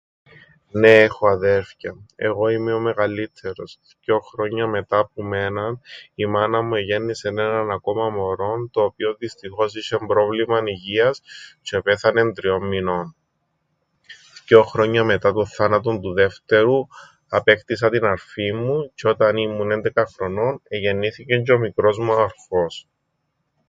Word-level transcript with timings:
Νναι 0.71 0.99
έχω 0.99 1.27
αδέρφκια, 1.29 1.97
εγώ 2.15 2.47
είμαι 2.47 2.73
ο 2.73 2.79
μεγαλλύττερος. 2.79 3.79
Θκυο 3.83 4.19
χρόνια 4.19 4.67
μετά 4.67 5.05
που 5.13 5.21
εμέναν 5.21 5.81
η 6.15 6.25
μάνα 6.25 6.61
μου 6.61 6.75
εγέννησεν 6.75 7.37
έναν 7.37 7.71
ακόμα 7.71 8.09
μωρόν 8.09 8.69
το 8.71 8.83
οποίον 8.83 9.15
δυστυχώς 9.19 9.73
είσ̆εν 9.75 10.03
πρόβλημαν 10.07 10.67
υγείας 10.67 11.21
τζ̆αι 11.63 11.77
επέθανεν 11.77 12.33
τριών 12.33 12.65
μμηνών. 12.65 13.15
Θκυο 14.35 14.63
χρόνια 14.63 15.03
μετά 15.03 15.33
τον 15.33 15.47
θάνατον 15.47 16.01
του 16.01 16.13
δεύτερου 16.13 16.87
απέκτησα 17.29 17.89
την 17.89 18.05
αρφήν 18.05 18.57
μου 18.57 18.91
τζ̆' 18.95 19.05
όταν 19.09 19.37
ήμουν 19.37 19.71
έντεκα 19.71 20.05
χρονών 20.05 20.61
εγεννήθηκεν 20.67 21.43
τζ̆αι 21.45 21.53
ο 21.53 21.57
μικρός 21.59 21.97
μου 21.99 22.13
ο 22.13 22.21
αρφός. 22.21 22.87